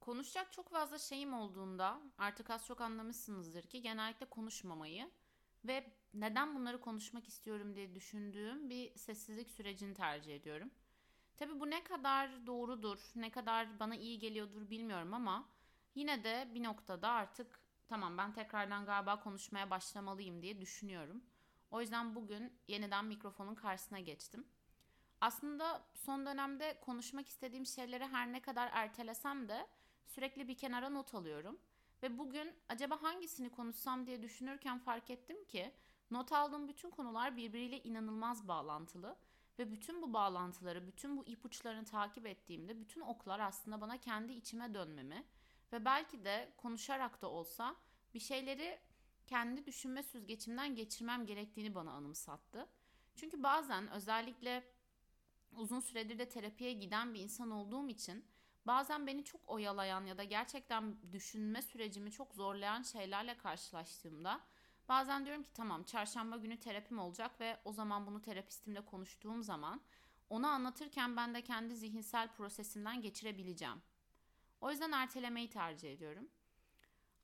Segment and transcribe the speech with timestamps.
[0.00, 5.10] Konuşacak çok fazla şeyim olduğunda artık az çok anlamışsınızdır ki genellikle konuşmamayı
[5.64, 10.70] ve neden bunları konuşmak istiyorum diye düşündüğüm bir sessizlik sürecini tercih ediyorum.
[11.36, 15.48] Tabi bu ne kadar doğrudur, ne kadar bana iyi geliyordur bilmiyorum ama
[15.94, 21.24] yine de bir noktada artık tamam ben tekrardan galiba konuşmaya başlamalıyım diye düşünüyorum.
[21.70, 24.46] O yüzden bugün yeniden mikrofonun karşısına geçtim.
[25.20, 29.66] Aslında son dönemde konuşmak istediğim şeyleri her ne kadar ertelesem de
[30.06, 31.58] sürekli bir kenara not alıyorum.
[32.02, 35.72] Ve bugün acaba hangisini konuşsam diye düşünürken fark ettim ki
[36.10, 39.16] not aldığım bütün konular birbiriyle inanılmaz bağlantılı.
[39.58, 44.74] Ve bütün bu bağlantıları, bütün bu ipuçlarını takip ettiğimde bütün oklar aslında bana kendi içime
[44.74, 45.24] dönmemi
[45.72, 47.76] ve belki de konuşarak da olsa
[48.14, 48.78] bir şeyleri
[49.26, 52.66] kendi düşünme süzgecimden geçirmem gerektiğini bana anımsattı.
[53.16, 54.64] Çünkü bazen özellikle
[55.52, 58.24] uzun süredir de terapiye giden bir insan olduğum için
[58.66, 64.40] bazen beni çok oyalayan ya da gerçekten düşünme sürecimi çok zorlayan şeylerle karşılaştığımda
[64.88, 69.80] bazen diyorum ki tamam çarşamba günü terapim olacak ve o zaman bunu terapistimle konuştuğum zaman
[70.30, 73.82] onu anlatırken ben de kendi zihinsel prosesimden geçirebileceğim.
[74.60, 76.28] O yüzden ertelemeyi tercih ediyorum.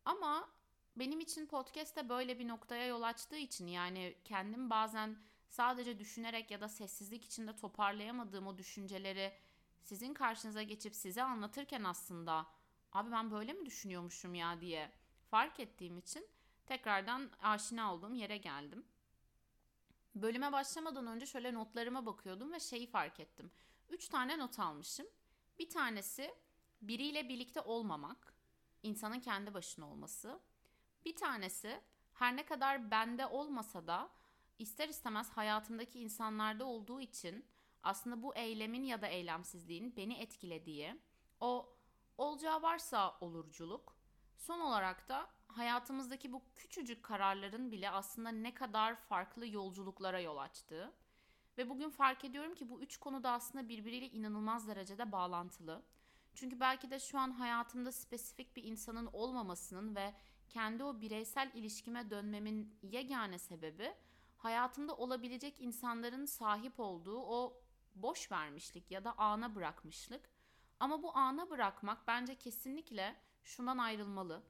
[0.05, 0.49] Ama
[0.97, 5.17] benim için podcast de böyle bir noktaya yol açtığı için yani kendim bazen
[5.49, 9.33] sadece düşünerek ya da sessizlik içinde toparlayamadığım o düşünceleri
[9.87, 12.47] sizin karşınıza geçip size anlatırken aslında
[12.93, 14.93] abi ben böyle mi düşünüyormuşum ya diye
[15.31, 16.27] fark ettiğim için
[16.67, 18.87] tekrardan aşina olduğum yere geldim.
[20.15, 23.51] Bölüme başlamadan önce şöyle notlarıma bakıyordum ve şeyi fark ettim.
[23.89, 25.07] Üç tane not almışım.
[25.59, 26.35] Bir tanesi
[26.83, 28.35] biriyle birlikte olmamak,
[28.83, 30.41] insanın kendi başına olması.
[31.05, 31.81] Bir tanesi
[32.15, 34.11] her ne kadar bende olmasa da
[34.59, 37.45] ister istemez hayatımdaki insanlarda olduğu için
[37.87, 41.01] aslında bu eylemin ya da eylemsizliğin beni etkilediği
[41.41, 41.77] o
[42.19, 43.97] olacağı varsa olurculuk.
[44.37, 50.93] Son olarak da hayatımızdaki bu küçücük kararların bile aslında ne kadar farklı yolculuklara yol açtığı.
[51.59, 55.83] Ve bugün fark ediyorum ki bu üç konu da aslında birbiriyle inanılmaz derecede bağlantılı.
[56.35, 60.15] Çünkü belki de şu an hayatımda spesifik bir insanın olmamasının ve
[60.49, 63.95] kendi o bireysel ilişkime dönmemin yegane sebebi
[64.37, 67.61] hayatımda olabilecek insanların sahip olduğu o
[67.97, 70.31] boş vermişlik ya da ana bırakmışlık.
[70.81, 74.43] Ama bu ana bırakmak bence kesinlikle şundan ayrılmalı.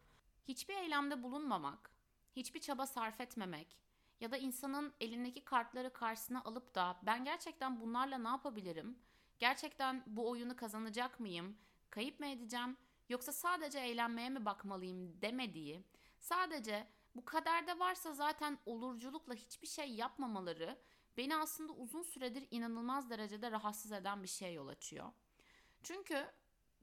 [0.49, 1.91] Hiçbir eylemde bulunmamak,
[2.37, 3.79] hiçbir çaba sarf etmemek
[4.21, 8.99] ya da insanın elindeki kartları karşısına alıp da ben gerçekten bunlarla ne yapabilirim?
[9.39, 11.59] Gerçekten bu oyunu kazanacak mıyım?
[11.91, 12.77] Kayıp mı edeceğim?
[13.09, 15.85] Yoksa sadece eğlenmeye mi bakmalıyım demediği,
[16.19, 20.79] sadece bu kaderde varsa zaten olurculukla hiçbir şey yapmamaları
[21.17, 25.13] beni aslında uzun süredir inanılmaz derecede rahatsız eden bir şey yol açıyor.
[25.83, 26.27] Çünkü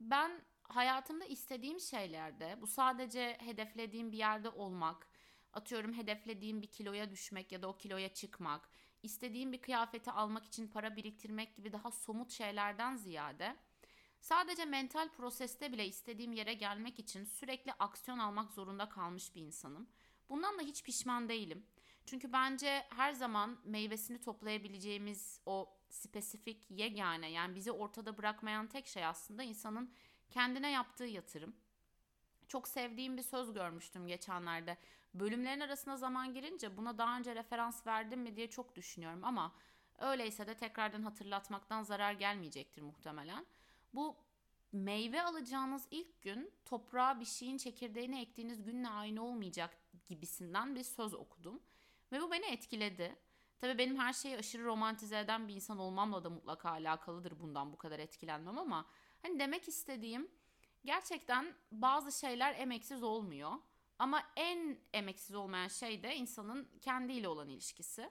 [0.00, 5.08] ben hayatımda istediğim şeylerde bu sadece hedeflediğim bir yerde olmak,
[5.52, 8.68] atıyorum hedeflediğim bir kiloya düşmek ya da o kiloya çıkmak,
[9.02, 13.56] istediğim bir kıyafeti almak için para biriktirmek gibi daha somut şeylerden ziyade
[14.20, 19.88] sadece mental proseste bile istediğim yere gelmek için sürekli aksiyon almak zorunda kalmış bir insanım.
[20.28, 21.66] Bundan da hiç pişman değilim.
[22.06, 29.06] Çünkü bence her zaman meyvesini toplayabileceğimiz o spesifik yegane yani bizi ortada bırakmayan tek şey
[29.06, 29.92] aslında insanın
[30.30, 31.56] kendine yaptığı yatırım.
[32.48, 34.78] Çok sevdiğim bir söz görmüştüm geçenlerde.
[35.14, 39.54] Bölümlerin arasına zaman girince buna daha önce referans verdim mi diye çok düşünüyorum ama
[39.98, 43.46] öyleyse de tekrardan hatırlatmaktan zarar gelmeyecektir muhtemelen.
[43.94, 44.16] Bu
[44.72, 51.14] meyve alacağınız ilk gün toprağa bir şeyin çekirdeğini ektiğiniz günle aynı olmayacak gibisinden bir söz
[51.14, 51.62] okudum.
[52.12, 53.16] Ve bu beni etkiledi.
[53.58, 57.78] Tabii benim her şeyi aşırı romantize eden bir insan olmamla da mutlaka alakalıdır bundan bu
[57.78, 58.86] kadar etkilenmem ama
[59.22, 60.30] hani demek istediğim
[60.84, 63.52] gerçekten bazı şeyler emeksiz olmuyor.
[63.98, 68.10] Ama en emeksiz olmayan şey de insanın kendiyle olan ilişkisi.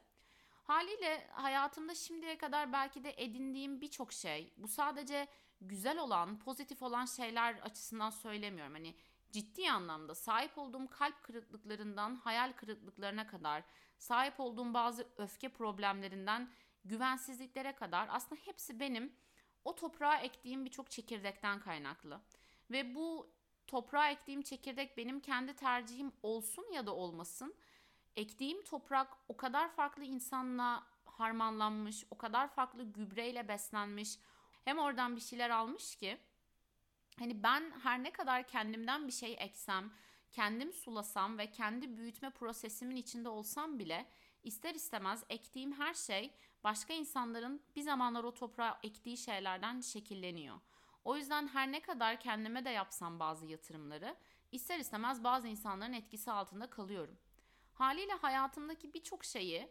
[0.63, 5.27] Haliyle hayatımda şimdiye kadar belki de edindiğim birçok şey, bu sadece
[5.61, 8.73] güzel olan, pozitif olan şeyler açısından söylemiyorum.
[8.73, 8.95] Hani
[9.33, 13.63] ciddi anlamda sahip olduğum kalp kırıklıklarından hayal kırıklıklarına kadar,
[13.97, 16.50] sahip olduğum bazı öfke problemlerinden
[16.85, 19.13] güvensizliklere kadar aslında hepsi benim
[19.65, 22.21] o toprağa ektiğim birçok çekirdekten kaynaklı.
[22.71, 23.33] Ve bu
[23.68, 27.56] toprağa ektiğim çekirdek benim kendi tercihim olsun ya da olmasın.
[28.15, 34.19] Ektiğim toprak o kadar farklı insanla harmanlanmış, o kadar farklı gübreyle beslenmiş.
[34.65, 36.18] Hem oradan bir şeyler almış ki
[37.19, 39.92] Hani ben her ne kadar kendimden bir şey eksem,
[40.31, 44.06] kendim sulasam ve kendi büyütme prosesimin içinde olsam bile
[44.44, 46.33] ister istemez ektiğim her şey
[46.63, 50.60] başka insanların bir zamanlar o toprağa ektiği şeylerden şekilleniyor.
[51.04, 54.16] O yüzden her ne kadar kendime de yapsam bazı yatırımları
[54.51, 57.18] ister istemez bazı insanların etkisi altında kalıyorum.
[57.74, 59.69] Haliyle hayatımdaki birçok şeyi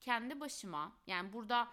[0.00, 1.68] kendi başıma yani burada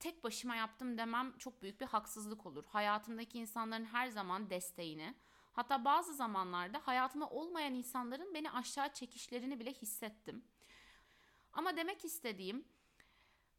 [0.00, 2.64] tek başıma yaptım demem çok büyük bir haksızlık olur.
[2.64, 5.14] Hayatımdaki insanların her zaman desteğini,
[5.52, 10.44] hatta bazı zamanlarda hayatımda olmayan insanların beni aşağı çekişlerini bile hissettim.
[11.52, 12.64] Ama demek istediğim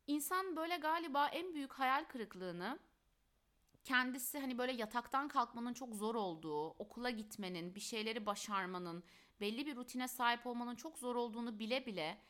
[0.07, 2.79] insan böyle galiba en büyük hayal kırıklığını
[3.83, 9.03] kendisi hani böyle yataktan kalkmanın çok zor olduğu, okula gitmenin, bir şeyleri başarmanın,
[9.41, 12.21] belli bir rutine sahip olmanın çok zor olduğunu bile bile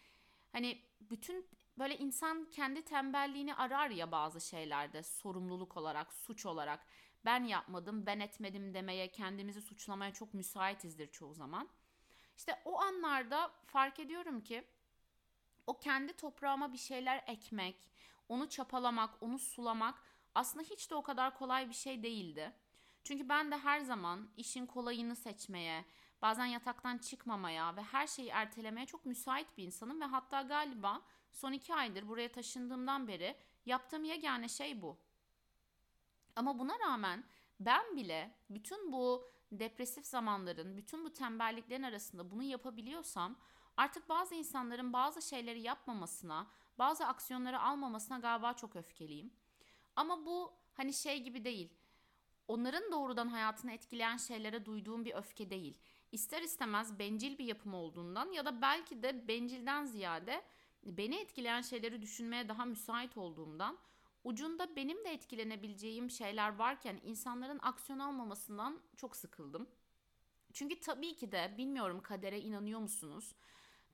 [0.51, 6.85] hani bütün böyle insan kendi tembelliğini arar ya bazı şeylerde sorumluluk olarak, suç olarak.
[7.25, 11.69] Ben yapmadım, ben etmedim demeye, kendimizi suçlamaya çok müsaitizdir çoğu zaman.
[12.37, 14.63] İşte o anlarda fark ediyorum ki
[15.67, 17.89] o kendi toprağıma bir şeyler ekmek,
[18.29, 19.95] onu çapalamak, onu sulamak
[20.35, 22.53] aslında hiç de o kadar kolay bir şey değildi.
[23.03, 25.85] Çünkü ben de her zaman işin kolayını seçmeye,
[26.21, 31.01] bazen yataktan çıkmamaya ve her şeyi ertelemeye çok müsait bir insanım ve hatta galiba
[31.35, 33.35] son iki aydır buraya taşındığımdan beri
[33.65, 34.97] yaptığım yegane şey bu.
[36.35, 37.23] Ama buna rağmen
[37.59, 43.39] ben bile bütün bu depresif zamanların, bütün bu tembelliklerin arasında bunu yapabiliyorsam
[43.77, 46.47] artık bazı insanların bazı şeyleri yapmamasına,
[46.79, 49.33] bazı aksiyonları almamasına galiba çok öfkeliyim.
[49.95, 51.73] Ama bu hani şey gibi değil.
[52.47, 55.79] Onların doğrudan hayatını etkileyen şeylere duyduğum bir öfke değil.
[56.11, 60.41] İster istemez bencil bir yapım olduğundan ya da belki de bencilden ziyade
[60.85, 63.77] beni etkileyen şeyleri düşünmeye daha müsait olduğumdan
[64.23, 69.67] ucunda benim de etkilenebileceğim şeyler varken insanların aksiyon almamasından çok sıkıldım.
[70.53, 73.35] Çünkü tabii ki de bilmiyorum kadere inanıyor musunuz?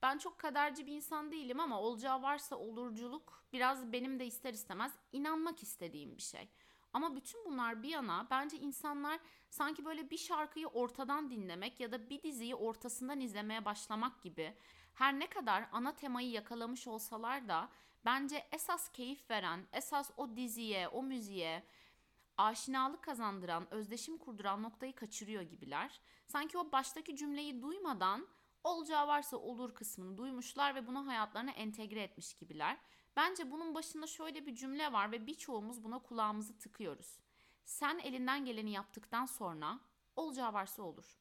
[0.02, 4.94] Ben çok kaderci bir insan değilim ama olacağı varsa olurculuk biraz benim de ister istemez
[5.12, 6.50] inanmak istediğim bir şey.
[6.94, 12.10] Ama bütün bunlar bir yana bence insanlar sanki böyle bir şarkıyı ortadan dinlemek ya da
[12.10, 14.54] bir diziyi ortasından izlemeye başlamak gibi
[15.02, 17.70] her ne kadar ana temayı yakalamış olsalar da
[18.06, 21.64] bence esas keyif veren, esas o diziye, o müziğe
[22.38, 26.02] aşinalık kazandıran, özdeşim kurduran noktayı kaçırıyor gibiler.
[26.28, 28.28] Sanki o baştaki cümleyi duymadan
[28.64, 32.78] olacağı varsa olur kısmını duymuşlar ve bunu hayatlarına entegre etmiş gibiler.
[33.16, 37.20] Bence bunun başında şöyle bir cümle var ve birçoğumuz buna kulağımızı tıkıyoruz.
[37.66, 39.80] Sen elinden geleni yaptıktan sonra
[40.16, 41.21] olacağı varsa olur.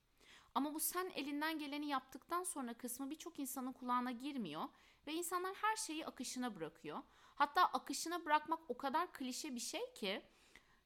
[0.54, 4.64] Ama bu sen elinden geleni yaptıktan sonra kısmı birçok insanın kulağına girmiyor
[5.06, 7.02] ve insanlar her şeyi akışına bırakıyor.
[7.34, 10.22] Hatta akışına bırakmak o kadar klişe bir şey ki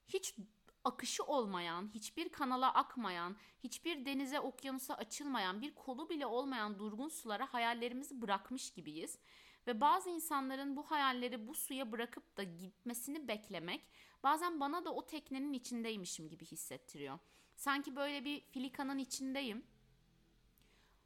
[0.07, 0.35] hiç
[0.83, 7.53] akışı olmayan, hiçbir kanala akmayan, hiçbir denize okyanusa açılmayan, bir kolu bile olmayan durgun sulara
[7.53, 9.19] hayallerimizi bırakmış gibiyiz.
[9.67, 13.81] Ve bazı insanların bu hayalleri bu suya bırakıp da gitmesini beklemek
[14.23, 17.19] bazen bana da o teknenin içindeymişim gibi hissettiriyor.
[17.55, 19.65] Sanki böyle bir filikanın içindeyim.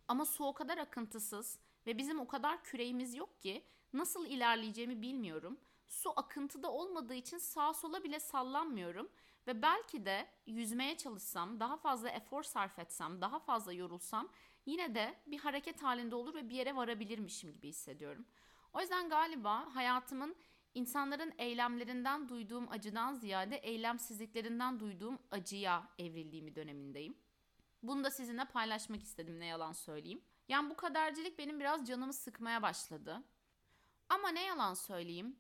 [0.08, 3.64] Ama su o kadar akıntısız ve bizim o kadar küreğimiz yok ki
[3.94, 5.60] nasıl ilerleyeceğimi bilmiyorum.
[5.88, 9.10] Su akıntıda olmadığı için sağa sola bile sallanmıyorum
[9.48, 14.30] ve belki de yüzmeye çalışsam, daha fazla efor sarf etsem, daha fazla yorulsam
[14.66, 18.26] yine de bir hareket halinde olur ve bir yere varabilirmişim gibi hissediyorum.
[18.74, 20.36] O yüzden galiba hayatımın
[20.74, 27.18] insanların eylemlerinden duyduğum acıdan ziyade eylemsizliklerinden duyduğum acıya evrildiğimi dönemindeyim.
[27.84, 30.22] Bunu da sizinle paylaşmak istedim ne yalan söyleyeyim.
[30.48, 33.24] Yani bu kadercilik benim biraz canımı sıkmaya başladı.
[34.10, 35.36] Ama ne yalan söyleyeyim.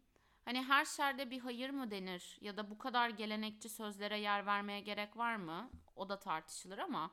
[0.45, 4.79] Hani her şerde bir hayır mı denir ya da bu kadar gelenekçi sözlere yer vermeye
[4.81, 5.71] gerek var mı?
[5.95, 7.11] O da tartışılır ama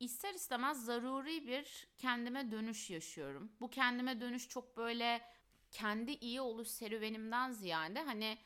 [0.00, 3.52] ister istemez zaruri bir kendime dönüş yaşıyorum.
[3.60, 5.31] Bu kendime dönüş çok böyle
[5.72, 8.38] kendi iyi oluş serüvenimden ziyade hani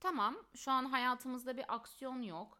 [0.00, 2.58] tamam şu an hayatımızda bir aksiyon yok.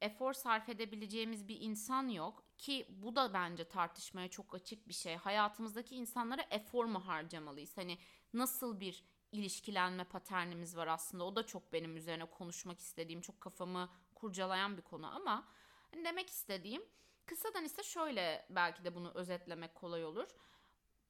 [0.00, 5.16] Efor sarf edebileceğimiz bir insan yok ki bu da bence tartışmaya çok açık bir şey.
[5.16, 7.76] Hayatımızdaki insanlara efor mu harcamalıyız?
[7.76, 7.98] Hani
[8.32, 11.24] nasıl bir ilişkilenme paternimiz var aslında.
[11.24, 15.48] O da çok benim üzerine konuşmak istediğim, çok kafamı kurcalayan bir konu ama
[15.90, 16.82] hani demek istediğim
[17.26, 20.28] kısadan ise şöyle belki de bunu özetlemek kolay olur.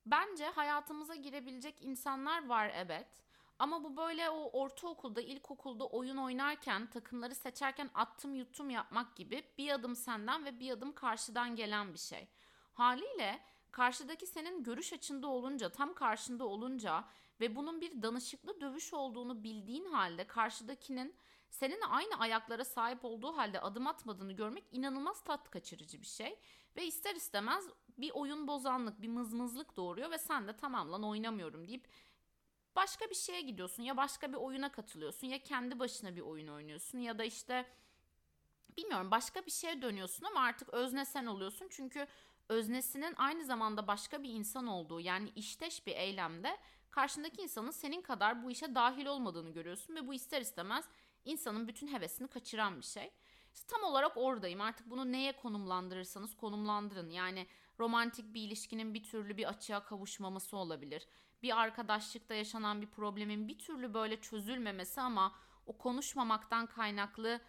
[0.07, 3.25] Bence hayatımıza girebilecek insanlar var evet.
[3.59, 9.71] Ama bu böyle o ortaokulda, ilkokulda oyun oynarken, takımları seçerken attım yuttum yapmak gibi bir
[9.71, 12.29] adım senden ve bir adım karşıdan gelen bir şey.
[12.73, 17.05] Haliyle karşıdaki senin görüş açında olunca, tam karşında olunca
[17.41, 21.17] ve bunun bir danışıklı dövüş olduğunu bildiğin halde karşıdakinin
[21.55, 26.39] senin aynı ayaklara sahip olduğu halde adım atmadığını görmek inanılmaz tat kaçırıcı bir şey.
[26.77, 27.65] Ve ister istemez
[27.99, 31.89] bir oyun bozanlık, bir mızmızlık doğuruyor ve sen de tamam lan oynamıyorum deyip
[32.77, 36.99] başka bir şeye gidiyorsun ya başka bir oyuna katılıyorsun ya kendi başına bir oyun oynuyorsun
[36.99, 37.67] ya da işte
[38.77, 41.67] bilmiyorum başka bir şeye dönüyorsun ama artık özne sen oluyorsun.
[41.71, 42.07] Çünkü
[42.49, 46.57] öznesinin aynı zamanda başka bir insan olduğu yani işteş bir eylemde
[46.91, 50.89] karşındaki insanın senin kadar bu işe dahil olmadığını görüyorsun ve bu ister istemez
[51.25, 53.11] insanın bütün hevesini kaçıran bir şey.
[53.55, 54.61] İşte tam olarak oradayım.
[54.61, 57.11] Artık bunu neye konumlandırırsanız konumlandırın.
[57.11, 57.47] Yani
[57.79, 61.07] romantik bir ilişkinin bir türlü bir açığa kavuşmaması olabilir.
[61.43, 65.35] Bir arkadaşlıkta yaşanan bir problemin bir türlü böyle çözülmemesi ama
[65.67, 67.41] o konuşmamaktan kaynaklı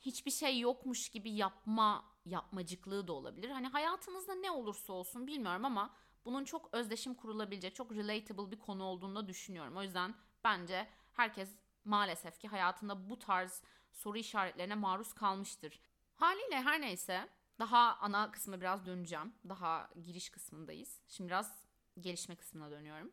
[0.00, 3.50] hiçbir şey yokmuş gibi yapma yapmacıklığı da olabilir.
[3.50, 5.94] Hani hayatınızda ne olursa olsun bilmiyorum ama
[6.24, 9.76] bunun çok özdeşim kurulabilecek, çok relatable bir konu olduğunu da düşünüyorum.
[9.76, 13.62] O yüzden bence herkes maalesef ki hayatında bu tarz
[13.92, 15.80] soru işaretlerine maruz kalmıştır.
[16.16, 19.34] Haliyle her neyse daha ana kısmı biraz döneceğim.
[19.48, 21.00] Daha giriş kısmındayız.
[21.08, 21.64] Şimdi biraz
[22.00, 23.12] gelişme kısmına dönüyorum.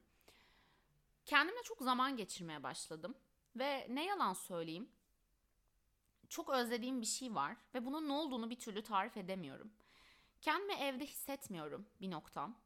[1.26, 3.16] Kendimle çok zaman geçirmeye başladım.
[3.56, 4.90] Ve ne yalan söyleyeyim.
[6.30, 9.72] Çok özlediğim bir şey var ve bunun ne olduğunu bir türlü tarif edemiyorum.
[10.42, 12.58] Kendimi evde hissetmiyorum bir noktam.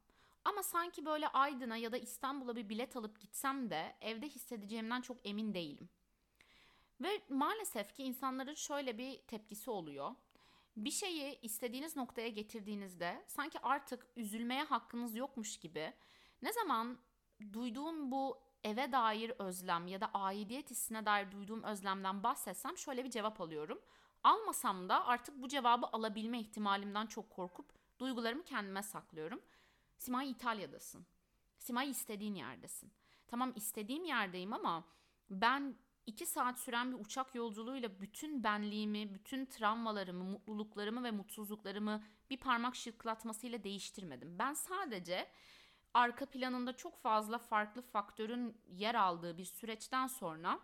[0.44, 5.16] Ama sanki böyle Aydın'a ya da İstanbul'a bir bilet alıp gitsem de evde hissedeceğimden çok
[5.24, 5.88] emin değilim.
[7.00, 10.10] Ve maalesef ki insanların şöyle bir tepkisi oluyor.
[10.76, 15.92] Bir şeyi istediğiniz noktaya getirdiğinizde sanki artık üzülmeye hakkınız yokmuş gibi
[16.42, 16.98] ne zaman
[17.52, 23.10] duyduğum bu eve dair özlem ya da aidiyet hissine dair duyduğum özlemden bahsetsem şöyle bir
[23.10, 23.80] cevap alıyorum.
[24.24, 27.66] Almasam da artık bu cevabı alabilme ihtimalimden çok korkup
[27.98, 29.42] duygularımı kendime saklıyorum.
[29.98, 31.06] Simay İtalya'dasın.
[31.58, 32.92] Simay istediğin yerdesin.
[33.26, 34.84] Tamam istediğim yerdeyim ama
[35.30, 42.36] ben iki saat süren bir uçak yolculuğuyla bütün benliğimi, bütün travmalarımı, mutluluklarımı ve mutsuzluklarımı bir
[42.36, 44.38] parmak şıklatmasıyla değiştirmedim.
[44.38, 45.30] Ben sadece
[45.94, 50.60] arka planında çok fazla farklı faktörün yer aldığı bir süreçten sonra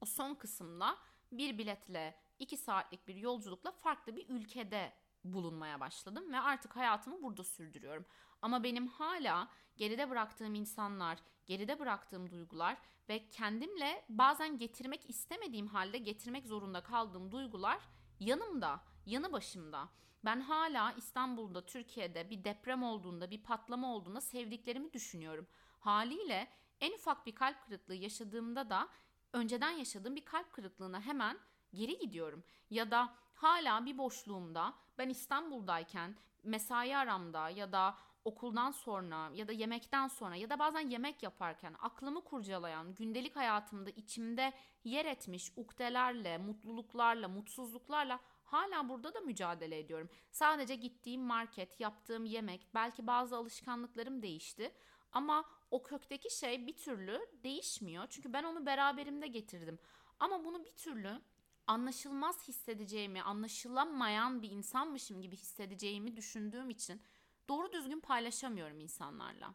[0.00, 0.96] o son kısımda
[1.32, 4.92] bir biletle iki saatlik bir yolculukla farklı bir ülkede
[5.32, 8.04] bulunmaya başladım ve artık hayatımı burada sürdürüyorum.
[8.42, 12.76] Ama benim hala geride bıraktığım insanlar, geride bıraktığım duygular
[13.08, 17.78] ve kendimle bazen getirmek istemediğim halde getirmek zorunda kaldığım duygular
[18.20, 19.88] yanımda, yanı başımda.
[20.24, 25.46] Ben hala İstanbul'da, Türkiye'de bir deprem olduğunda, bir patlama olduğunda sevdiklerimi düşünüyorum.
[25.78, 26.48] Haliyle
[26.80, 28.88] en ufak bir kalp kırıklığı yaşadığımda da
[29.32, 31.38] önceden yaşadığım bir kalp kırıklığına hemen
[31.74, 32.44] geri gidiyorum.
[32.70, 39.52] Ya da hala bir boşluğumda ben İstanbul'dayken mesai aramda ya da okuldan sonra ya da
[39.52, 44.52] yemekten sonra ya da bazen yemek yaparken aklımı kurcalayan, gündelik hayatımda içimde
[44.84, 50.10] yer etmiş ukdelerle, mutluluklarla, mutsuzluklarla hala burada da mücadele ediyorum.
[50.30, 54.72] Sadece gittiğim market, yaptığım yemek, belki bazı alışkanlıklarım değişti
[55.12, 58.06] ama o kökteki şey bir türlü değişmiyor.
[58.10, 59.78] Çünkü ben onu beraberimde getirdim.
[60.20, 61.20] Ama bunu bir türlü
[61.66, 67.02] anlaşılmaz hissedeceğimi, anlaşılamayan bir insanmışım gibi hissedeceğimi düşündüğüm için
[67.48, 69.54] doğru düzgün paylaşamıyorum insanlarla.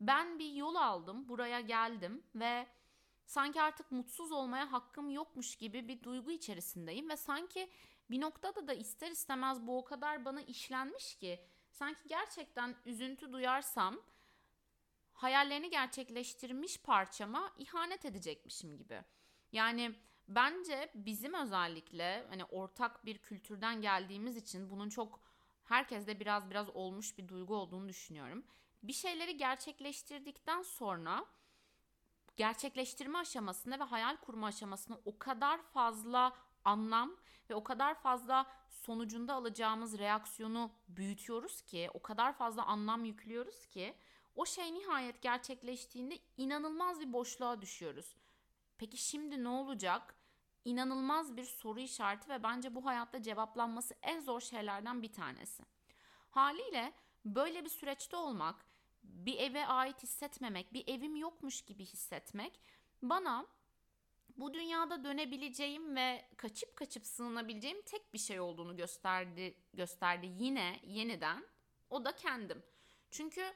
[0.00, 2.66] Ben bir yol aldım, buraya geldim ve
[3.26, 7.70] sanki artık mutsuz olmaya hakkım yokmuş gibi bir duygu içerisindeyim ve sanki
[8.10, 11.40] bir noktada da ister istemez bu o kadar bana işlenmiş ki
[11.70, 14.00] sanki gerçekten üzüntü duyarsam
[15.12, 19.04] hayallerini gerçekleştirmiş parçama ihanet edecekmişim gibi.
[19.52, 19.94] Yani
[20.28, 25.20] bence bizim özellikle hani ortak bir kültürden geldiğimiz için bunun çok
[25.64, 28.44] herkeste biraz biraz olmuş bir duygu olduğunu düşünüyorum.
[28.82, 31.26] Bir şeyleri gerçekleştirdikten sonra
[32.36, 37.16] gerçekleştirme aşamasında ve hayal kurma aşamasında o kadar fazla anlam
[37.50, 43.94] ve o kadar fazla sonucunda alacağımız reaksiyonu büyütüyoruz ki, o kadar fazla anlam yüklüyoruz ki
[44.34, 48.16] o şey nihayet gerçekleştiğinde inanılmaz bir boşluğa düşüyoruz.
[48.78, 50.16] Peki şimdi ne olacak?
[50.64, 55.62] inanılmaz bir soru işareti ve bence bu hayatta cevaplanması en zor şeylerden bir tanesi.
[56.30, 56.92] Haliyle
[57.24, 58.66] böyle bir süreçte olmak,
[59.02, 62.60] bir eve ait hissetmemek, bir evim yokmuş gibi hissetmek
[63.02, 63.46] bana
[64.36, 71.44] bu dünyada dönebileceğim ve kaçıp kaçıp sığınabileceğim tek bir şey olduğunu gösterdi gösterdi yine yeniden.
[71.90, 72.62] O da kendim.
[73.10, 73.54] Çünkü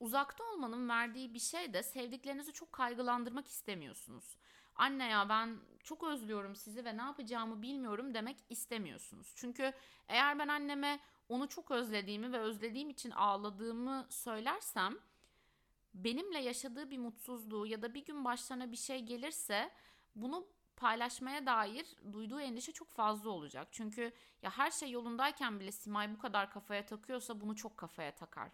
[0.00, 4.38] uzakta olmanın verdiği bir şey de sevdiklerinizi çok kaygılandırmak istemiyorsunuz
[4.78, 9.32] anne ya ben çok özlüyorum sizi ve ne yapacağımı bilmiyorum demek istemiyorsunuz.
[9.36, 9.72] Çünkü
[10.08, 14.98] eğer ben anneme onu çok özlediğimi ve özlediğim için ağladığımı söylersem
[15.94, 19.70] benimle yaşadığı bir mutsuzluğu ya da bir gün başlarına bir şey gelirse
[20.14, 23.68] bunu paylaşmaya dair duyduğu endişe çok fazla olacak.
[23.70, 24.12] Çünkü
[24.42, 28.50] ya her şey yolundayken bile Simay bu kadar kafaya takıyorsa bunu çok kafaya takar.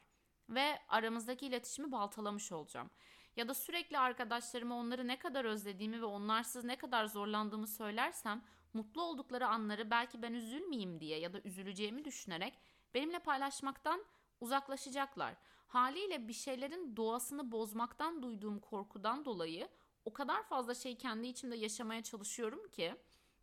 [0.49, 2.91] Ve aramızdaki iletişimi baltalamış olacağım
[3.37, 8.43] ya da sürekli arkadaşlarıma onları ne kadar özlediğimi ve onlarsız ne kadar zorlandığımı söylersem
[8.75, 12.59] mutlu oldukları anları belki ben üzülmeyeyim diye ya da üzüleceğimi düşünerek
[12.95, 14.05] benimle paylaşmaktan
[14.41, 15.35] uzaklaşacaklar.
[15.67, 19.69] Haliyle bir şeylerin doğasını bozmaktan duyduğum korkudan dolayı
[20.05, 22.95] o kadar fazla şey kendi içimde yaşamaya çalışıyorum ki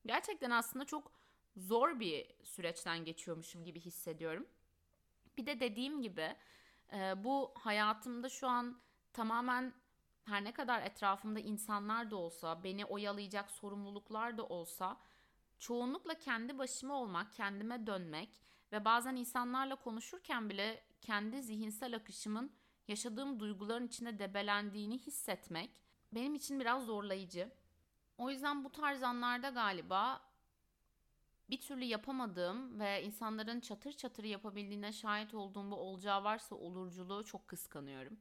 [0.06, 1.12] gerçekten aslında çok
[1.56, 4.48] zor bir süreçten geçiyormuşum gibi hissediyorum.
[5.38, 6.36] Bir de dediğim gibi
[6.94, 8.82] e, bu hayatımda şu an
[9.14, 9.74] tamamen
[10.26, 14.98] her ne kadar etrafımda insanlar da olsa, beni oyalayacak sorumluluklar da olsa
[15.60, 22.52] çoğunlukla kendi başıma olmak, kendime dönmek ve bazen insanlarla konuşurken bile kendi zihinsel akışımın
[22.88, 25.82] yaşadığım duyguların içinde debelendiğini hissetmek
[26.12, 27.52] benim için biraz zorlayıcı.
[28.18, 30.22] O yüzden bu tarz anlarda galiba
[31.52, 37.48] bir türlü yapamadığım ve insanların çatır çatır yapabildiğine şahit olduğum bu olacağı varsa olurculuğu çok
[37.48, 38.20] kıskanıyorum.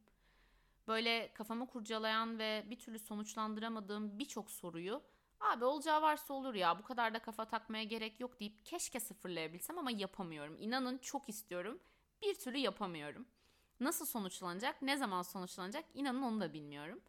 [0.88, 5.02] Böyle kafamı kurcalayan ve bir türlü sonuçlandıramadığım birçok soruyu
[5.40, 9.78] abi olacağı varsa olur ya bu kadar da kafa takmaya gerek yok deyip keşke sıfırlayabilsem
[9.78, 10.56] ama yapamıyorum.
[10.58, 11.80] İnanın çok istiyorum
[12.22, 13.28] bir türlü yapamıyorum.
[13.80, 17.00] Nasıl sonuçlanacak, ne zaman sonuçlanacak inanın onu da bilmiyorum.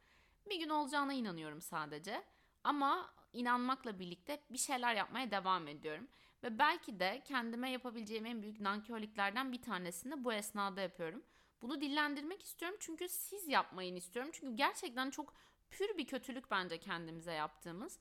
[0.50, 2.24] Bir gün olacağına inanıyorum sadece.
[2.64, 6.08] Ama inanmakla birlikte bir şeyler yapmaya devam ediyorum.
[6.44, 11.24] Ve belki de kendime yapabileceğim en büyük nankörlüklerden bir tanesini bu esnada yapıyorum.
[11.62, 14.32] Bunu dillendirmek istiyorum çünkü siz yapmayın istiyorum.
[14.34, 15.34] Çünkü gerçekten çok
[15.70, 18.00] pür bir kötülük bence kendimize yaptığımız.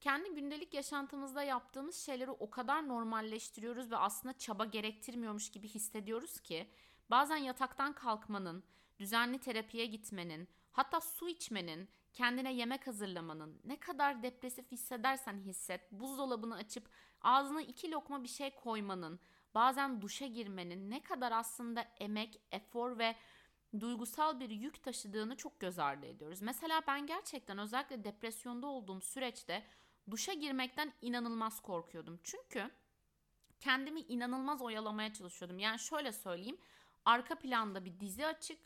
[0.00, 6.70] Kendi gündelik yaşantımızda yaptığımız şeyleri o kadar normalleştiriyoruz ve aslında çaba gerektirmiyormuş gibi hissediyoruz ki
[7.10, 8.64] bazen yataktan kalkmanın,
[8.98, 16.54] düzenli terapiye gitmenin, hatta su içmenin, kendine yemek hazırlamanın, ne kadar depresif hissedersen hisset, buzdolabını
[16.54, 19.20] açıp ağzına iki lokma bir şey koymanın,
[19.54, 23.16] bazen duşa girmenin ne kadar aslında emek, efor ve
[23.80, 26.42] duygusal bir yük taşıdığını çok göz ardı ediyoruz.
[26.42, 29.66] Mesela ben gerçekten özellikle depresyonda olduğum süreçte
[30.10, 32.20] duşa girmekten inanılmaz korkuyordum.
[32.24, 32.70] Çünkü
[33.60, 35.58] kendimi inanılmaz oyalamaya çalışıyordum.
[35.58, 36.58] Yani şöyle söyleyeyim.
[37.04, 38.58] Arka planda bir dizi açık.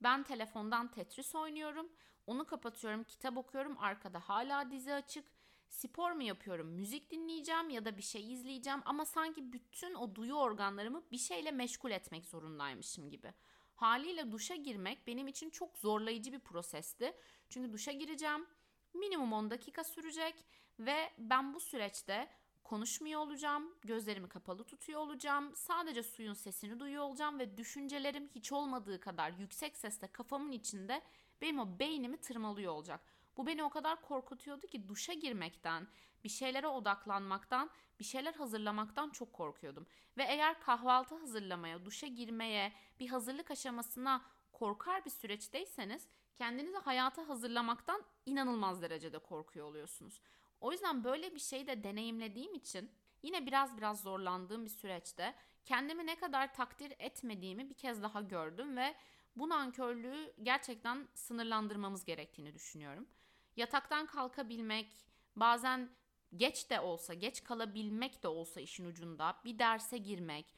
[0.00, 1.88] Ben telefondan Tetris oynuyorum.
[2.26, 3.76] Onu kapatıyorum, kitap okuyorum.
[3.78, 5.24] Arkada hala dizi açık.
[5.68, 6.66] Spor mu yapıyorum?
[6.66, 11.50] Müzik dinleyeceğim ya da bir şey izleyeceğim ama sanki bütün o duyu organlarımı bir şeyle
[11.50, 13.34] meşgul etmek zorundaymışım gibi.
[13.74, 17.16] Haliyle duşa girmek benim için çok zorlayıcı bir prosesti.
[17.48, 18.46] Çünkü duşa gireceğim.
[18.94, 20.34] Minimum 10 dakika sürecek
[20.78, 22.28] ve ben bu süreçte
[22.64, 29.00] konuşmuyor olacağım, gözlerimi kapalı tutuyor olacağım, sadece suyun sesini duyuyor olacağım ve düşüncelerim hiç olmadığı
[29.00, 31.02] kadar yüksek sesle kafamın içinde
[31.40, 33.00] benim o beynimi tırmalıyor olacak.
[33.36, 35.88] Bu beni o kadar korkutuyordu ki duşa girmekten,
[36.24, 39.86] bir şeylere odaklanmaktan, bir şeyler hazırlamaktan çok korkuyordum.
[40.16, 48.02] Ve eğer kahvaltı hazırlamaya, duşa girmeye, bir hazırlık aşamasına korkar bir süreçteyseniz kendinizi hayata hazırlamaktan
[48.26, 50.20] inanılmaz derecede korkuyor oluyorsunuz.
[50.60, 52.90] O yüzden böyle bir şeyi de deneyimlediğim için
[53.22, 58.76] yine biraz biraz zorlandığım bir süreçte kendimi ne kadar takdir etmediğimi bir kez daha gördüm
[58.76, 58.94] ve
[59.36, 63.08] bu nankörlüğü gerçekten sınırlandırmamız gerektiğini düşünüyorum.
[63.56, 65.90] Yataktan kalkabilmek, bazen
[66.36, 70.54] geç de olsa, geç kalabilmek de olsa işin ucunda, bir derse girmek,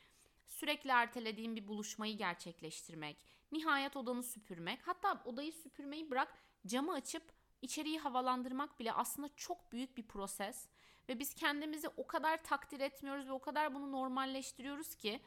[0.46, 3.16] sürekli ertelediğim bir buluşmayı gerçekleştirmek,
[3.52, 6.34] nihayet odanı süpürmek, hatta odayı süpürmeyi bırak
[6.66, 7.22] camı açıp
[7.62, 10.68] içeriği havalandırmak bile aslında çok büyük bir proses
[11.08, 15.20] ve biz kendimizi o kadar takdir etmiyoruz ve o kadar bunu normalleştiriyoruz ki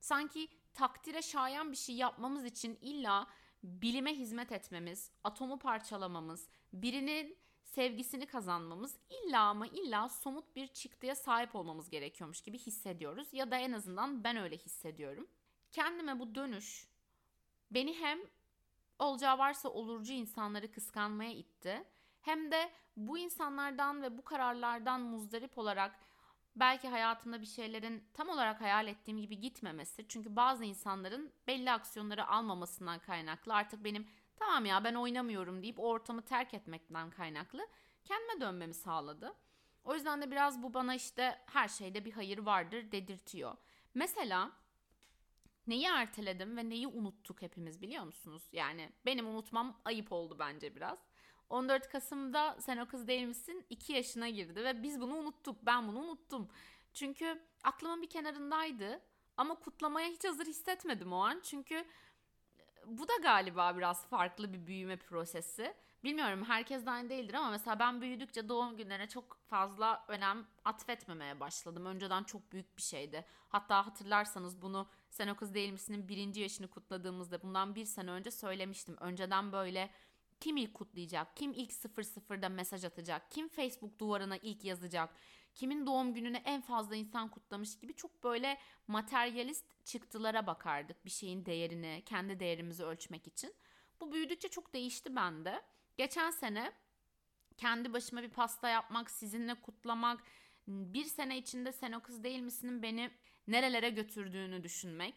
[0.00, 3.26] sanki takdire şayan bir şey yapmamız için illa
[3.62, 11.54] bilime hizmet etmemiz, atomu parçalamamız, birinin sevgisini kazanmamız illa ama illa somut bir çıktıya sahip
[11.56, 15.28] olmamız gerekiyormuş gibi hissediyoruz ya da en azından ben öyle hissediyorum.
[15.72, 16.88] Kendime bu dönüş
[17.70, 18.18] beni hem
[18.98, 21.84] olacağı varsa olurcu insanları kıskanmaya itti
[22.20, 26.00] hem de bu insanlardan ve bu kararlardan muzdarip olarak
[26.56, 30.08] belki hayatımda bir şeylerin tam olarak hayal ettiğim gibi gitmemesi.
[30.08, 35.82] Çünkü bazı insanların belli aksiyonları almamasından kaynaklı artık benim tamam ya ben oynamıyorum deyip o
[35.82, 37.66] ortamı terk etmekten kaynaklı
[38.04, 39.34] kendime dönmemi sağladı.
[39.84, 43.56] O yüzden de biraz bu bana işte her şeyde bir hayır vardır dedirtiyor.
[43.94, 44.52] Mesela
[45.66, 48.42] neyi erteledim ve neyi unuttuk hepimiz biliyor musunuz?
[48.52, 50.98] Yani benim unutmam ayıp oldu bence biraz.
[51.50, 55.56] 14 Kasım'da Sen o kız değil misin 2 yaşına girdi ve biz bunu unuttuk.
[55.66, 56.48] Ben bunu unuttum.
[56.94, 59.00] Çünkü aklımın bir kenarındaydı
[59.36, 61.40] ama kutlamaya hiç hazır hissetmedim o an.
[61.44, 61.84] Çünkü
[62.86, 65.74] bu da galiba biraz farklı bir büyüme prosesi.
[66.04, 71.40] Bilmiyorum herkes de aynı değildir ama mesela ben büyüdükçe doğum günlerine çok fazla önem atfetmemeye
[71.40, 71.86] başladım.
[71.86, 73.24] Önceden çok büyük bir şeydi.
[73.48, 78.30] Hatta hatırlarsanız bunu Sen o kız değil misin'in birinci yaşını kutladığımızda bundan bir sene önce
[78.30, 78.96] söylemiştim.
[79.00, 79.90] Önceden böyle
[80.40, 85.14] kim ilk kutlayacak, kim ilk 00'da mesaj atacak, kim Facebook duvarına ilk yazacak,
[85.54, 91.46] kimin doğum gününü en fazla insan kutlamış gibi çok böyle materyalist çıktılara bakardık bir şeyin
[91.46, 93.54] değerini, kendi değerimizi ölçmek için.
[94.00, 95.62] Bu büyüdükçe çok değişti bende.
[95.96, 96.72] Geçen sene
[97.56, 100.22] kendi başıma bir pasta yapmak, sizinle kutlamak,
[100.68, 103.10] bir sene içinde sen o kız değil misinin beni
[103.46, 105.14] nerelere götürdüğünü düşünmek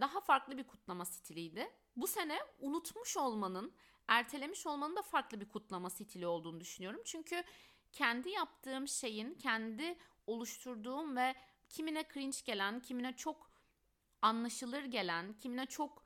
[0.00, 1.70] daha farklı bir kutlama stiliydi.
[1.96, 3.74] Bu sene unutmuş olmanın,
[4.08, 7.00] ertelemiş olmanın da farklı bir kutlama stili olduğunu düşünüyorum.
[7.04, 7.44] Çünkü
[7.92, 11.34] kendi yaptığım şeyin, kendi oluşturduğum ve
[11.68, 13.50] kimine cringe gelen, kimine çok
[14.22, 16.02] anlaşılır gelen, kimine çok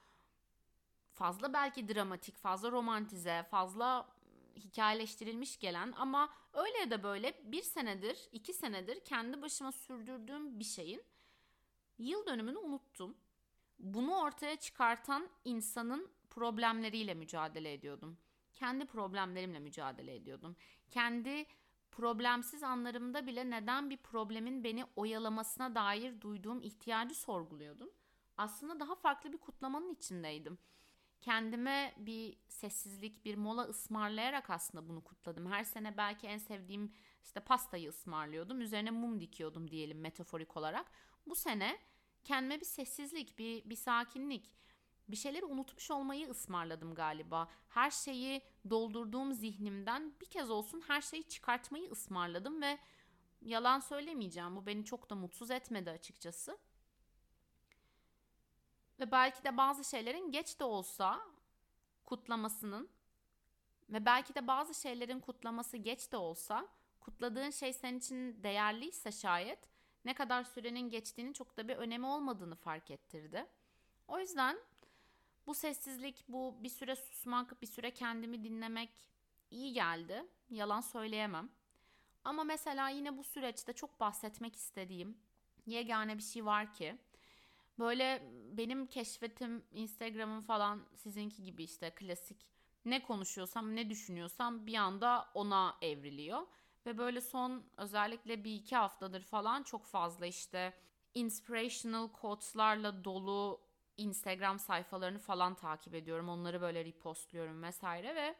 [1.12, 4.08] fazla belki dramatik, fazla romantize, fazla
[4.56, 10.64] hikayeleştirilmiş gelen ama öyle ya da böyle bir senedir, iki senedir kendi başıma sürdürdüğüm bir
[10.64, 11.02] şeyin
[11.98, 13.16] yıl dönümünü unuttum.
[13.78, 18.18] Bunu ortaya çıkartan insanın problemleriyle mücadele ediyordum.
[18.52, 20.56] Kendi problemlerimle mücadele ediyordum.
[20.90, 21.46] Kendi
[21.90, 27.90] problemsiz anlarımda bile neden bir problemin beni oyalamasına dair duyduğum ihtiyacı sorguluyordum.
[28.36, 30.58] Aslında daha farklı bir kutlamanın içindeydim.
[31.20, 35.46] Kendime bir sessizlik, bir mola ısmarlayarak aslında bunu kutladım.
[35.52, 36.92] Her sene belki en sevdiğim
[37.24, 38.60] işte pastayı ısmarlıyordum.
[38.60, 40.86] Üzerine mum dikiyordum diyelim metaforik olarak.
[41.26, 41.78] Bu sene
[42.24, 44.52] kendime bir sessizlik, bir, bir sakinlik,
[45.08, 47.48] bir şeyleri unutmuş olmayı ısmarladım galiba.
[47.68, 52.78] Her şeyi doldurduğum zihnimden bir kez olsun her şeyi çıkartmayı ısmarladım ve
[53.42, 54.56] yalan söylemeyeceğim.
[54.56, 56.58] Bu beni çok da mutsuz etmedi açıkçası.
[59.00, 61.20] Ve belki de bazı şeylerin geç de olsa
[62.04, 62.88] kutlamasının
[63.88, 66.68] ve belki de bazı şeylerin kutlaması geç de olsa
[67.00, 69.68] kutladığın şey senin için değerliyse şayet
[70.04, 73.46] ne kadar sürenin geçtiğini çok da bir önemi olmadığını fark ettirdi.
[74.08, 74.58] O yüzden
[75.46, 78.90] bu sessizlik, bu bir süre susmak, bir süre kendimi dinlemek
[79.50, 80.24] iyi geldi.
[80.50, 81.48] Yalan söyleyemem.
[82.24, 85.18] Ama mesela yine bu süreçte çok bahsetmek istediğim
[85.66, 86.98] yegane bir şey var ki
[87.78, 92.46] böyle benim keşfetim Instagram'ım falan sizinki gibi işte klasik
[92.84, 96.46] ne konuşuyorsam ne düşünüyorsam bir anda ona evriliyor.
[96.86, 100.74] Ve böyle son özellikle bir iki haftadır falan çok fazla işte
[101.14, 103.60] inspirational quotes'larla dolu
[103.96, 106.28] Instagram sayfalarını falan takip ediyorum.
[106.28, 108.36] Onları böyle repostluyorum vesaire ve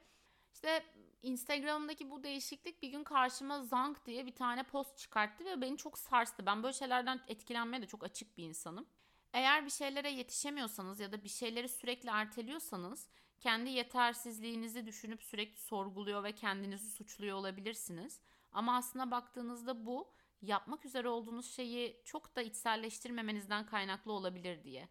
[0.54, 0.84] işte
[1.22, 5.98] Instagram'daki bu değişiklik bir gün karşıma Zank diye bir tane post çıkarttı ve beni çok
[5.98, 6.46] sarstı.
[6.46, 8.86] Ben böyle şeylerden etkilenmeye de çok açık bir insanım.
[9.32, 13.08] Eğer bir şeylere yetişemiyorsanız ya da bir şeyleri sürekli erteliyorsanız
[13.40, 18.20] kendi yetersizliğinizi düşünüp sürekli sorguluyor ve kendinizi suçluyor olabilirsiniz.
[18.52, 24.88] Ama aslında baktığınızda bu yapmak üzere olduğunuz şeyi çok da içselleştirmemenizden kaynaklı olabilir diye.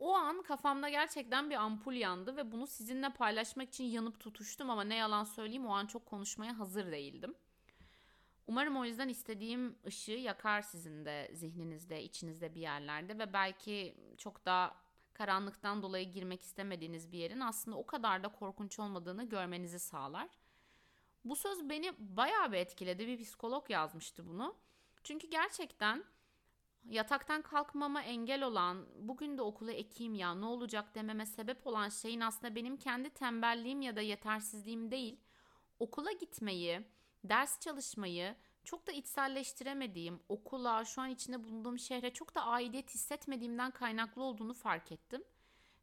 [0.00, 4.84] O an kafamda gerçekten bir ampul yandı ve bunu sizinle paylaşmak için yanıp tutuştum ama
[4.84, 7.34] ne yalan söyleyeyim o an çok konuşmaya hazır değildim.
[8.46, 14.46] Umarım o yüzden istediğim ışığı yakar sizin de zihninizde, içinizde bir yerlerde ve belki çok
[14.46, 14.74] da
[15.12, 20.28] karanlıktan dolayı girmek istemediğiniz bir yerin aslında o kadar da korkunç olmadığını görmenizi sağlar.
[21.24, 23.06] Bu söz beni bayağı bir etkiledi.
[23.06, 24.56] Bir psikolog yazmıştı bunu.
[25.02, 26.04] Çünkü gerçekten
[26.84, 32.20] yataktan kalkmama engel olan, bugün de okula ekeyim ya ne olacak dememe sebep olan şeyin
[32.20, 35.20] aslında benim kendi tembelliğim ya da yetersizliğim değil.
[35.78, 36.80] Okula gitmeyi,
[37.24, 43.70] ders çalışmayı çok da içselleştiremediğim, okula, şu an içinde bulunduğum şehre çok da aidiyet hissetmediğimden
[43.70, 45.24] kaynaklı olduğunu fark ettim.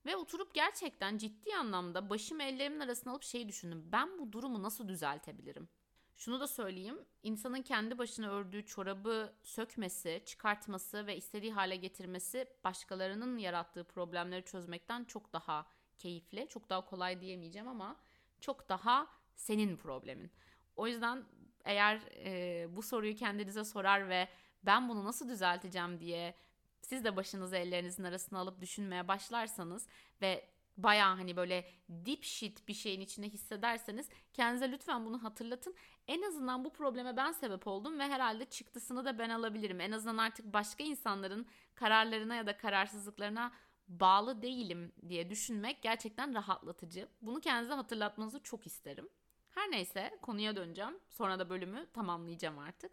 [0.05, 3.89] Ve oturup gerçekten ciddi anlamda başım ellerimin arasına alıp şeyi düşündüm.
[3.91, 5.69] Ben bu durumu nasıl düzeltebilirim?
[6.17, 6.99] Şunu da söyleyeyim.
[7.23, 15.03] insanın kendi başına ördüğü çorabı sökmesi, çıkartması ve istediği hale getirmesi başkalarının yarattığı problemleri çözmekten
[15.03, 16.47] çok daha keyifli.
[16.49, 17.95] Çok daha kolay diyemeyeceğim ama
[18.41, 20.31] çok daha senin problemin.
[20.75, 21.23] O yüzden
[21.65, 24.27] eğer e, bu soruyu kendinize sorar ve
[24.63, 26.35] ben bunu nasıl düzelteceğim diye
[26.81, 29.87] siz de başınızı ellerinizin arasına alıp düşünmeye başlarsanız
[30.21, 35.75] ve baya hani böyle deep shit bir şeyin içinde hissederseniz kendinize lütfen bunu hatırlatın.
[36.07, 39.81] En azından bu probleme ben sebep oldum ve herhalde çıktısını da ben alabilirim.
[39.81, 43.51] En azından artık başka insanların kararlarına ya da kararsızlıklarına
[43.87, 47.07] bağlı değilim diye düşünmek gerçekten rahatlatıcı.
[47.21, 49.09] Bunu kendinize hatırlatmanızı çok isterim.
[49.49, 50.99] Her neyse konuya döneceğim.
[51.09, 52.91] Sonra da bölümü tamamlayacağım artık.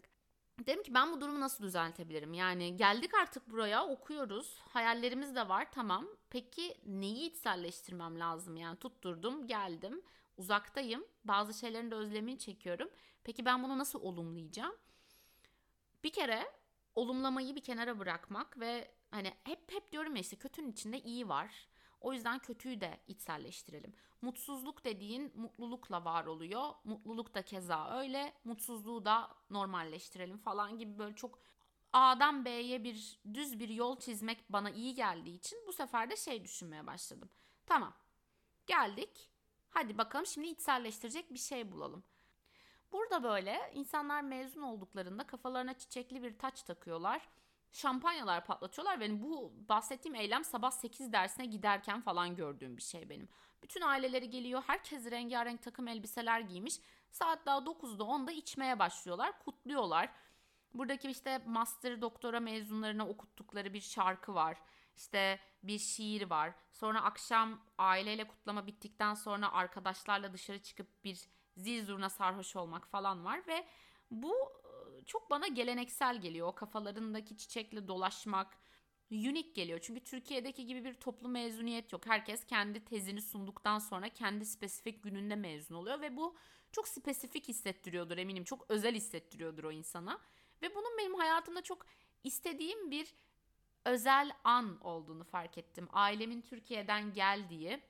[0.59, 2.33] Dedim ki ben bu durumu nasıl düzeltebilirim?
[2.33, 4.59] Yani geldik artık buraya okuyoruz.
[4.69, 6.07] Hayallerimiz de var tamam.
[6.29, 8.57] Peki neyi içselleştirmem lazım?
[8.57, 10.01] Yani tutturdum geldim.
[10.37, 11.05] Uzaktayım.
[11.23, 12.89] Bazı şeylerin de özlemini çekiyorum.
[13.23, 14.75] Peki ben bunu nasıl olumlayacağım?
[16.03, 16.51] Bir kere
[16.95, 21.67] olumlamayı bir kenara bırakmak ve hani hep hep diyorum ya işte kötünün içinde iyi var.
[22.01, 23.93] O yüzden kötüyü de içselleştirelim.
[24.21, 26.69] Mutsuzluk dediğin mutlulukla var oluyor.
[26.83, 28.33] Mutluluk da keza öyle.
[28.43, 31.39] Mutsuzluğu da normalleştirelim falan gibi böyle çok
[31.93, 36.43] A'dan B'ye bir düz bir yol çizmek bana iyi geldiği için bu sefer de şey
[36.43, 37.29] düşünmeye başladım.
[37.65, 37.93] Tamam.
[38.67, 39.31] Geldik.
[39.75, 42.03] Hadi bakalım şimdi içselleştirecek bir şey bulalım.
[42.91, 47.27] Burada böyle insanlar mezun olduklarında kafalarına çiçekli bir taç takıyorlar.
[47.71, 53.29] Şampanyalar patlatıyorlar ve bu bahsettiğim eylem sabah 8 dersine giderken falan gördüğüm bir şey benim.
[53.63, 54.63] Bütün aileleri geliyor.
[54.67, 56.79] Herkes rengarenk takım elbiseler giymiş.
[57.11, 59.39] Saat daha 9'da 10'da içmeye başlıyorlar.
[59.39, 60.09] Kutluyorlar.
[60.73, 64.57] Buradaki işte master doktora mezunlarına okuttukları bir şarkı var.
[64.95, 66.53] İşte bir şiir var.
[66.71, 73.25] Sonra akşam aileyle kutlama bittikten sonra arkadaşlarla dışarı çıkıp bir zil zurna sarhoş olmak falan
[73.25, 73.67] var ve
[74.11, 74.35] bu
[75.05, 76.47] çok bana geleneksel geliyor.
[76.47, 78.57] O kafalarındaki çiçekle dolaşmak
[79.11, 79.79] unik geliyor.
[79.79, 82.05] Çünkü Türkiye'deki gibi bir toplu mezuniyet yok.
[82.05, 86.35] Herkes kendi tezini sunduktan sonra kendi spesifik gününde mezun oluyor ve bu
[86.71, 88.43] çok spesifik hissettiriyordur eminim.
[88.43, 90.21] Çok özel hissettiriyordur o insana.
[90.61, 91.85] Ve bunun benim hayatımda çok
[92.23, 93.13] istediğim bir
[93.85, 95.87] özel an olduğunu fark ettim.
[95.91, 97.81] Ailemin Türkiye'den geldiği,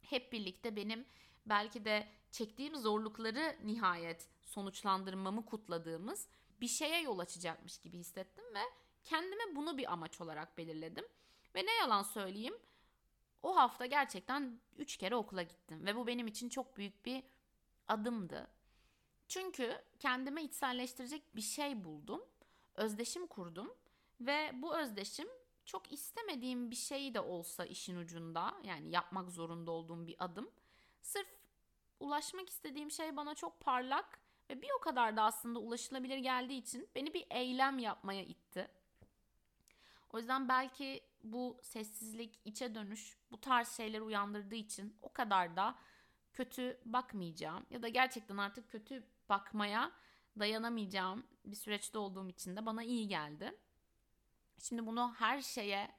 [0.00, 1.06] hep birlikte benim
[1.46, 6.28] belki de çektiğim zorlukları nihayet sonuçlandırmamı kutladığımız
[6.60, 8.62] bir şeye yol açacakmış gibi hissettim ve
[9.04, 11.04] kendime bunu bir amaç olarak belirledim.
[11.54, 12.54] Ve ne yalan söyleyeyim
[13.42, 17.22] o hafta gerçekten 3 kere okula gittim ve bu benim için çok büyük bir
[17.88, 18.48] adımdı.
[19.28, 22.22] Çünkü kendime içselleştirecek bir şey buldum.
[22.74, 23.74] Özdeşim kurdum
[24.20, 25.28] ve bu özdeşim
[25.64, 30.50] çok istemediğim bir şey de olsa işin ucunda yani yapmak zorunda olduğum bir adım.
[31.02, 31.28] Sırf
[32.00, 36.88] ulaşmak istediğim şey bana çok parlak ve bir o kadar da aslında ulaşılabilir geldiği için
[36.94, 38.68] beni bir eylem yapmaya itti.
[40.12, 45.78] O yüzden belki bu sessizlik, içe dönüş bu tarz şeyler uyandırdığı için o kadar da
[46.32, 49.92] kötü bakmayacağım ya da gerçekten artık kötü bakmaya
[50.38, 53.58] dayanamayacağım bir süreçte olduğum için de bana iyi geldi.
[54.58, 55.90] Şimdi bunu her şeye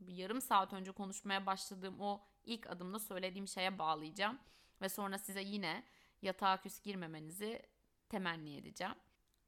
[0.00, 4.38] bir yarım saat önce konuşmaya başladığım o ilk adımda söylediğim şeye bağlayacağım
[4.80, 5.84] ve sonra size yine
[6.22, 7.62] yatağa küs girmemenizi
[8.08, 8.94] temenni edeceğim.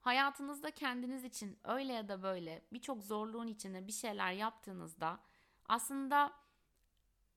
[0.00, 5.20] Hayatınızda kendiniz için öyle ya da böyle birçok zorluğun içinde bir şeyler yaptığınızda
[5.68, 6.32] aslında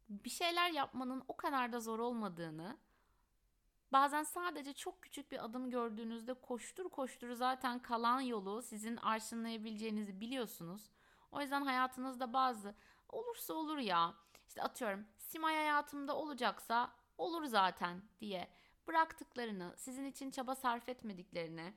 [0.10, 2.78] bir şeyler yapmanın o kadar da zor olmadığını
[3.91, 10.89] Bazen sadece çok küçük bir adım gördüğünüzde koştur koştur zaten kalan yolu sizin arşınlayabileceğinizi biliyorsunuz.
[11.32, 12.76] O yüzden hayatınızda bazı
[13.10, 14.13] olursa olur ya
[14.48, 18.48] işte atıyorum Simay hayatımda olacaksa olur zaten diye
[18.88, 21.74] bıraktıklarını, sizin için çaba sarf etmediklerini,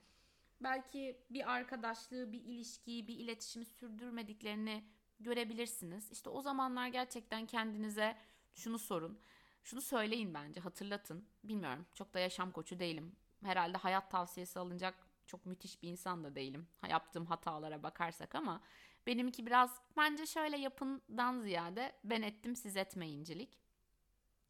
[0.61, 4.85] belki bir arkadaşlığı, bir ilişkiyi, bir iletişimi sürdürmediklerini
[5.21, 6.13] görebilirsiniz.
[6.13, 8.17] İşte o zamanlar gerçekten kendinize
[8.55, 9.19] şunu sorun.
[9.65, 11.29] Şunu söyleyin bence hatırlatın.
[11.45, 13.17] Bilmiyorum çok da yaşam koçu değilim.
[13.45, 14.95] Herhalde hayat tavsiyesi alınacak
[15.27, 16.69] çok müthiş bir insan da değilim.
[16.89, 18.61] Yaptığım hatalara bakarsak ama
[19.07, 23.59] benimki biraz bence şöyle yapından ziyade ben ettim siz etmeyincilik.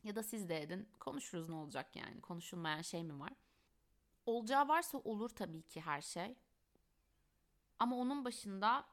[0.04, 0.88] Ya da siz de edin.
[1.00, 2.20] Konuşuruz ne olacak yani.
[2.20, 3.32] Konuşulmayan şey mi var?
[4.26, 6.36] Olacağı varsa olur tabii ki her şey.
[7.78, 8.84] Ama onun başında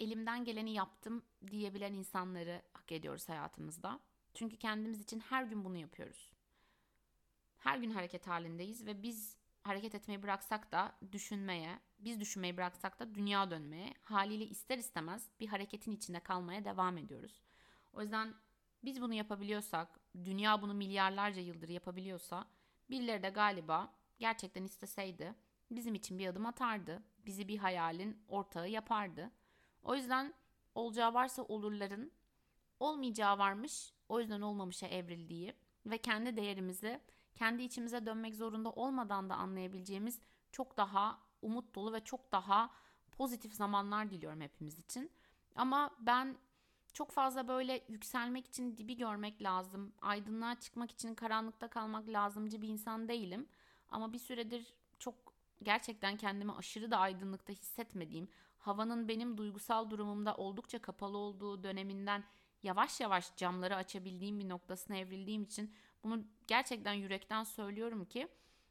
[0.00, 4.00] elimden geleni yaptım diyebilen insanları hak ediyoruz hayatımızda.
[4.34, 6.32] Çünkü kendimiz için her gün bunu yapıyoruz.
[7.58, 13.14] Her gün hareket halindeyiz ve biz hareket etmeyi bıraksak da düşünmeye, biz düşünmeyi bıraksak da
[13.14, 17.42] dünya dönmeye, haliyle ister istemez bir hareketin içinde kalmaya devam ediyoruz.
[17.92, 18.34] O yüzden
[18.84, 22.48] biz bunu yapabiliyorsak, dünya bunu milyarlarca yıldır yapabiliyorsa,
[22.90, 25.34] birileri de galiba gerçekten isteseydi
[25.70, 27.02] bizim için bir adım atardı.
[27.18, 29.30] Bizi bir hayalin ortağı yapardı.
[29.82, 30.34] O yüzden
[30.74, 32.12] olacağı varsa olurların
[32.80, 35.54] olmayacağı varmış o yüzden olmamışa evrildiği
[35.86, 37.00] ve kendi değerimizi
[37.34, 40.20] kendi içimize dönmek zorunda olmadan da anlayabileceğimiz
[40.52, 42.70] çok daha umut dolu ve çok daha
[43.12, 45.10] pozitif zamanlar diliyorum hepimiz için.
[45.56, 46.36] Ama ben
[46.92, 52.68] çok fazla böyle yükselmek için dibi görmek lazım, aydınlığa çıkmak için karanlıkta kalmak lazımcı bir
[52.68, 53.48] insan değilim.
[53.90, 55.14] Ama bir süredir çok
[55.62, 58.28] gerçekten kendimi aşırı da aydınlıkta hissetmediğim,
[58.58, 62.24] havanın benim duygusal durumumda oldukça kapalı olduğu döneminden
[62.62, 68.28] yavaş yavaş camları açabildiğim bir noktasına evrildiğim için bunu gerçekten yürekten söylüyorum ki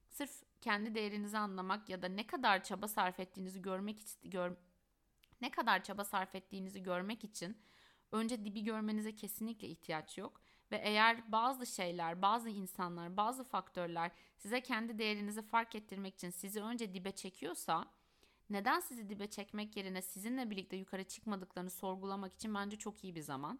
[0.09, 4.55] sırf kendi değerinizi anlamak ya da ne kadar çaba sarf ettiğinizi görmek gör,
[5.41, 7.57] ne kadar çaba sarf ettiğinizi görmek için
[8.11, 14.61] önce dibi görmenize kesinlikle ihtiyaç yok ve eğer bazı şeyler, bazı insanlar, bazı faktörler size
[14.61, 17.85] kendi değerinizi fark ettirmek için sizi önce dibe çekiyorsa
[18.49, 23.21] neden sizi dibe çekmek yerine sizinle birlikte yukarı çıkmadıklarını sorgulamak için bence çok iyi bir
[23.21, 23.59] zaman.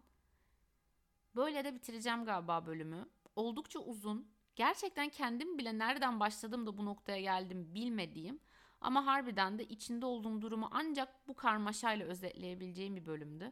[1.35, 3.09] Böyle de bitireceğim galiba bölümü.
[3.35, 4.33] Oldukça uzun.
[4.55, 8.39] Gerçekten kendim bile nereden başladım da bu noktaya geldim bilmediğim
[8.81, 13.51] ama harbiden de içinde olduğum durumu ancak bu karmaşayla özetleyebileceğim bir bölümdü.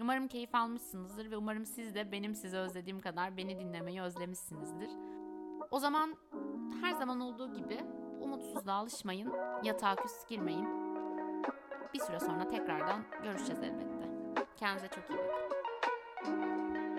[0.00, 4.90] Umarım keyif almışsınızdır ve umarım siz de benim sizi özlediğim kadar beni dinlemeyi özlemişsinizdir.
[5.70, 6.16] O zaman
[6.80, 7.80] her zaman olduğu gibi
[8.20, 9.32] umutsuzluğa alışmayın,
[9.64, 10.66] yatağa küs girmeyin.
[11.94, 14.10] Bir süre sonra tekrardan görüşeceğiz elbette.
[14.56, 16.89] Kendinize çok iyi bakın.